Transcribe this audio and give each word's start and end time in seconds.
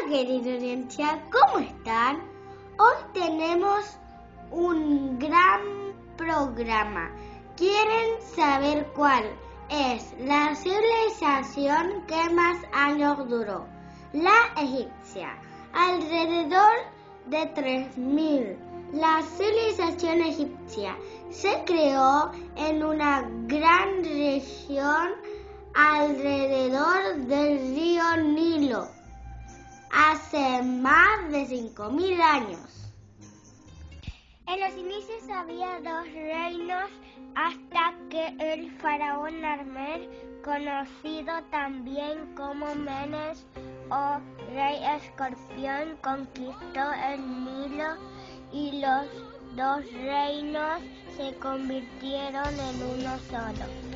Hola 0.00 0.10
querido 0.10 0.52
audiencia, 0.52 1.22
¿cómo 1.30 1.58
están? 1.58 2.20
Hoy 2.78 2.94
tenemos 3.12 3.98
un 4.50 5.18
gran 5.18 5.60
programa. 6.16 7.10
¿Quieren 7.56 8.22
saber 8.34 8.86
cuál 8.94 9.24
es 9.68 10.14
la 10.20 10.54
civilización 10.54 12.04
que 12.06 12.30
más 12.30 12.58
años 12.72 13.28
duró? 13.28 13.66
La 14.12 14.52
egipcia, 14.56 15.36
alrededor 15.72 16.72
de 17.26 17.46
3000. 17.46 18.58
La 18.92 19.22
civilización 19.22 20.22
egipcia 20.22 20.96
se 21.30 21.62
creó 21.66 22.30
en 22.56 22.82
una 22.84 23.28
gran 23.46 24.02
región 24.04 25.10
alrededor 25.74 27.16
del 27.26 27.58
río 27.74 28.16
Nilo 28.16 28.99
hace 29.92 30.62
más 30.62 31.30
de 31.30 31.46
5.000 31.46 32.20
años. 32.20 32.80
En 34.46 34.60
los 34.60 34.76
inicios 34.76 35.28
había 35.32 35.80
dos 35.80 36.06
reinos 36.12 36.90
hasta 37.36 37.94
que 38.08 38.34
el 38.40 38.70
faraón 38.78 39.40
Narmer, 39.40 40.08
conocido 40.44 41.32
también 41.50 42.34
como 42.34 42.74
Menes 42.74 43.46
o 43.90 44.18
Rey 44.52 44.80
Escorpión, 44.96 45.96
conquistó 46.02 46.92
el 47.12 47.44
Nilo 47.44 47.96
y 48.52 48.80
los 48.80 49.06
dos 49.54 49.84
reinos 49.92 50.82
se 51.16 51.34
convirtieron 51.36 52.52
en 52.58 52.82
uno 52.98 53.18
solo. 53.30 53.89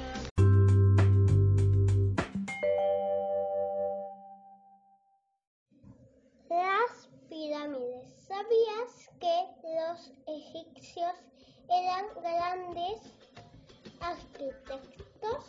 ¿Sabías 8.45 9.11
que 9.21 9.37
los 9.75 10.13
egipcios 10.27 11.13
eran 11.71 12.05
grandes 12.23 13.01
arquitectos? 14.01 15.45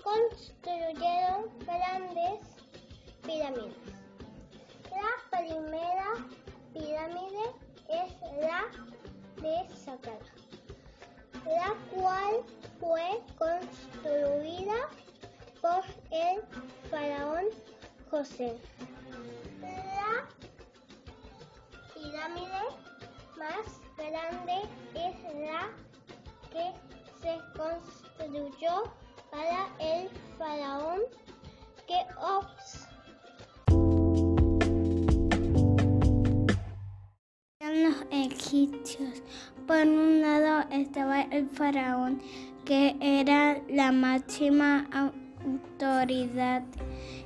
Construyeron 0.00 1.50
grandes 1.66 2.40
pirámides. 3.22 3.74
La 4.92 5.38
primera 5.38 6.06
pirámide 6.72 7.46
es 7.88 8.12
la 8.40 8.70
de 9.42 9.74
Saqqara, 9.74 10.18
la 11.46 11.74
cual 11.94 12.44
fue 12.78 13.20
construida 13.38 14.88
por 15.60 15.82
el 16.12 16.42
faraón 16.90 17.46
José. 18.08 18.56
Por 39.66 39.86
un 39.86 40.20
lado 40.20 40.66
estaba 40.70 41.22
el 41.22 41.48
faraón, 41.48 42.20
que 42.66 42.96
era 43.00 43.62
la 43.68 43.92
máxima 43.92 44.86
autoridad 44.92 46.62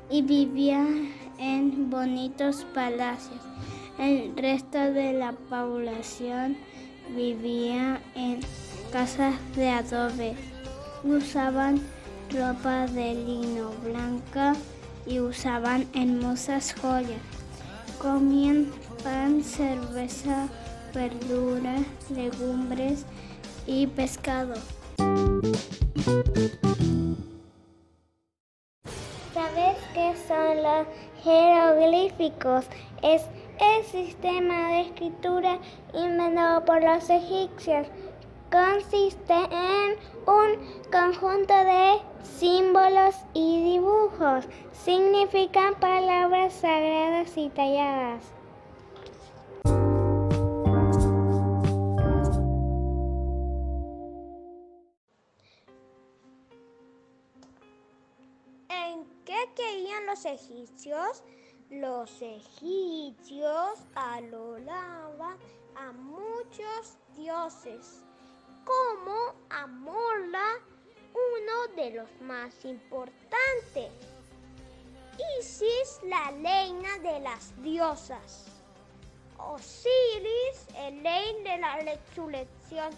y 0.08 0.22
vivía 0.22 0.86
en 1.38 1.90
bonitos 1.90 2.64
palacios. 2.74 3.40
El 3.98 4.36
resto 4.36 4.78
de 4.78 5.14
la 5.14 5.32
población 5.32 6.56
vivía 7.16 8.00
en 8.14 8.38
casas 8.92 9.34
de 9.56 9.70
adobe. 9.70 10.36
Usaban 11.02 11.80
ropa 12.30 12.86
de 12.86 13.14
lino 13.14 13.72
blanca 13.84 14.54
y 15.06 15.18
usaban 15.18 15.88
hermosas 15.92 16.72
joyas. 16.80 17.20
Comían 18.00 18.70
pan, 19.02 19.42
cerveza, 19.42 20.48
verduras, 20.92 21.82
legumbres 22.10 23.04
y 23.66 23.86
pescado. 23.86 24.54
¿Sabes 29.34 29.76
qué 29.94 30.14
son 30.26 30.62
los 30.62 30.86
jeroglíficos? 31.22 32.66
Es 33.02 33.22
el 33.60 33.84
sistema 33.84 34.68
de 34.68 34.80
escritura 34.82 35.58
inventado 35.94 36.64
por 36.64 36.82
los 36.82 37.08
egipcios. 37.10 37.86
Consiste 38.50 39.34
en 39.34 39.98
un 40.26 40.90
conjunto 40.90 41.54
de 41.54 41.98
símbolos 42.22 43.14
y 43.34 43.72
dibujos. 43.72 44.46
Significan 44.72 45.74
palabras 45.74 46.54
sagradas 46.54 47.36
y 47.36 47.50
talladas. 47.50 48.37
Creían 59.54 60.06
los 60.06 60.24
egipcios? 60.24 61.22
Los 61.70 62.10
egipcios 62.22 63.78
adoraban 63.94 65.36
a 65.76 65.92
muchos 65.92 66.96
dioses, 67.14 68.04
como 68.64 69.34
Amorla, 69.50 70.58
uno 71.12 71.74
de 71.76 71.90
los 71.90 72.20
más 72.20 72.64
importantes, 72.64 73.90
Isis, 75.40 76.00
la 76.04 76.30
reina 76.30 76.98
de 76.98 77.20
las 77.20 77.60
diosas, 77.62 78.46
Osiris, 79.36 80.66
el 80.76 81.02
rey 81.02 81.42
de 81.42 81.58
la 81.58 81.76
resurrección, 81.78 82.90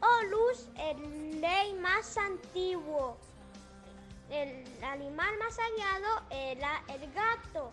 Horus, 0.00 0.68
el 0.78 1.40
rey 1.40 1.74
más 1.74 2.16
antiguo, 2.16 3.16
el 4.30 4.84
animal 4.84 5.38
más 5.38 5.54
sagrado 5.54 6.22
era 6.30 6.82
el 6.88 7.12
gato. 7.12 7.72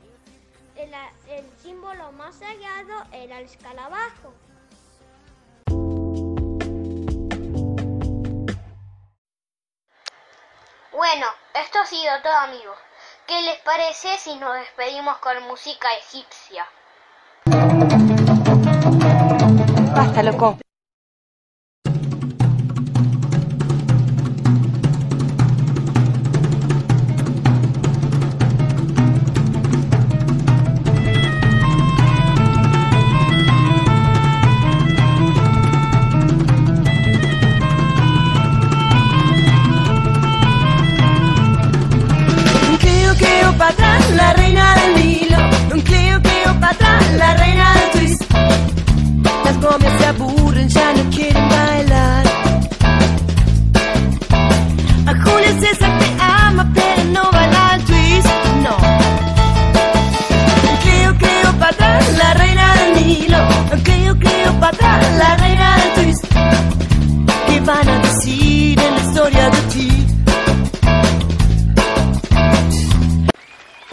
El, 0.76 0.94
el 1.30 1.46
símbolo 1.60 2.12
más 2.14 2.36
sagrado 2.36 3.04
era 3.12 3.40
el 3.40 3.46
escarabajo. 3.46 4.34
Bueno, 10.92 11.28
esto 11.56 11.80
ha 11.80 11.86
sido 11.86 12.22
todo 12.22 12.34
amigos. 12.34 12.78
¿Qué 13.28 13.42
les 13.42 13.60
parece 13.60 14.18
si 14.18 14.36
nos 14.36 14.54
despedimos 14.56 15.18
con 15.18 15.42
música 15.44 15.88
egipcia? 15.96 16.68
Basta, 19.96 20.24
loco. 20.24 20.58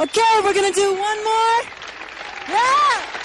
Okay, 0.00 0.40
we're 0.42 0.54
gonna 0.54 0.72
do 0.72 0.92
one 0.94 1.24
more. 1.24 1.62
Yeah! 2.48 3.19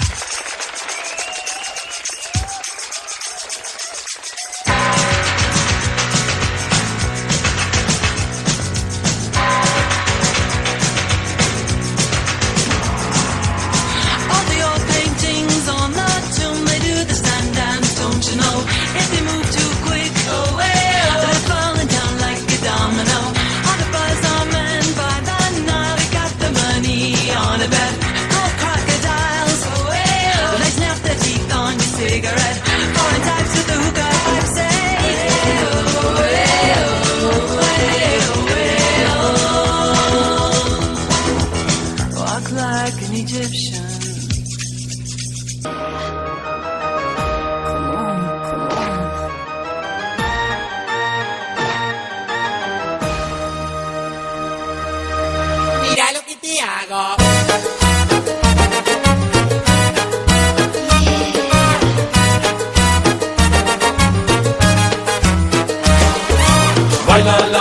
la 67.23 67.37
la 67.49 67.54